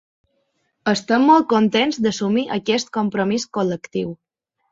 [0.93, 4.09] Estem molt contents d’assumir aquest compromís col·lectiu.